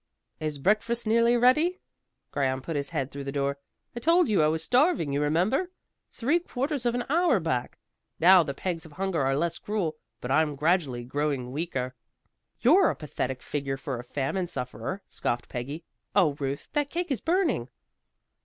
"Is 0.39 0.57
breakfast 0.57 1.05
nearly 1.05 1.37
ready?" 1.37 1.79
Graham 2.31 2.63
put 2.63 2.75
his 2.75 2.89
head 2.89 3.11
through 3.11 3.23
the 3.23 3.31
door. 3.31 3.59
"I 3.95 3.99
told 3.99 4.29
you 4.29 4.41
I 4.41 4.47
was 4.47 4.63
starving 4.63 5.13
you 5.13 5.21
remember, 5.21 5.69
three 6.09 6.39
quarters 6.39 6.87
of 6.87 6.95
an 6.95 7.05
hour 7.07 7.39
back. 7.39 7.77
Now 8.19 8.41
the 8.41 8.55
pangs 8.55 8.83
of 8.83 8.93
hunger 8.93 9.21
are 9.21 9.37
less 9.37 9.59
cruel, 9.59 9.97
but 10.19 10.31
I'm 10.31 10.55
gradually 10.55 11.03
growing 11.03 11.51
weaker." 11.51 11.93
"You're 12.61 12.89
a 12.89 12.95
pathetic 12.95 13.43
figure 13.43 13.77
for 13.77 13.99
a 13.99 14.03
famine 14.03 14.47
sufferer," 14.47 15.03
scoffed 15.05 15.47
Peggy. 15.47 15.83
"Oh, 16.15 16.33
Ruth, 16.39 16.67
that 16.73 16.89
cake 16.89 17.11
is 17.11 17.21
burning." 17.21 17.69